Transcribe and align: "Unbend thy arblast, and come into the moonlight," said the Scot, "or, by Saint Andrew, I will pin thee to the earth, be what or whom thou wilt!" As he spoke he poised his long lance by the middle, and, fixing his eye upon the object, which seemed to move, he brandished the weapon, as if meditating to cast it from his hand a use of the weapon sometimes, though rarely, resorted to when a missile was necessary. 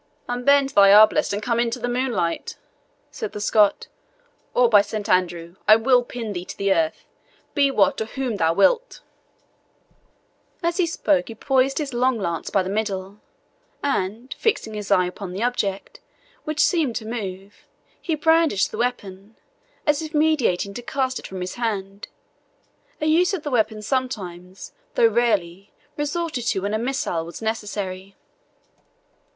"Unbend 0.27 0.69
thy 0.71 0.91
arblast, 0.91 1.31
and 1.31 1.43
come 1.43 1.59
into 1.59 1.77
the 1.77 1.87
moonlight," 1.87 2.57
said 3.11 3.33
the 3.33 3.39
Scot, 3.39 3.85
"or, 4.55 4.67
by 4.67 4.81
Saint 4.81 5.07
Andrew, 5.07 5.57
I 5.67 5.75
will 5.75 6.03
pin 6.03 6.33
thee 6.33 6.43
to 6.43 6.57
the 6.57 6.73
earth, 6.73 7.05
be 7.53 7.69
what 7.69 8.01
or 8.01 8.05
whom 8.05 8.37
thou 8.37 8.51
wilt!" 8.51 9.01
As 10.63 10.77
he 10.77 10.87
spoke 10.87 11.27
he 11.27 11.35
poised 11.35 11.77
his 11.77 11.93
long 11.93 12.17
lance 12.17 12.49
by 12.49 12.63
the 12.63 12.67
middle, 12.71 13.19
and, 13.83 14.33
fixing 14.39 14.73
his 14.73 14.89
eye 14.89 15.05
upon 15.05 15.33
the 15.33 15.43
object, 15.43 15.99
which 16.45 16.65
seemed 16.65 16.95
to 16.95 17.05
move, 17.05 17.67
he 18.01 18.15
brandished 18.15 18.71
the 18.71 18.79
weapon, 18.79 19.35
as 19.85 20.01
if 20.01 20.15
meditating 20.15 20.73
to 20.73 20.81
cast 20.81 21.19
it 21.19 21.27
from 21.27 21.41
his 21.41 21.53
hand 21.53 22.07
a 22.99 23.05
use 23.05 23.35
of 23.35 23.43
the 23.43 23.51
weapon 23.51 23.83
sometimes, 23.83 24.73
though 24.95 25.05
rarely, 25.05 25.71
resorted 25.95 26.47
to 26.47 26.63
when 26.63 26.73
a 26.73 26.79
missile 26.79 27.23
was 27.23 27.39
necessary. 27.39 28.15